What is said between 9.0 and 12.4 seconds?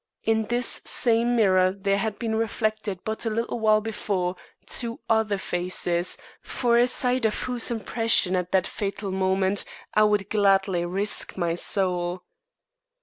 moment I would gladly risk my soul.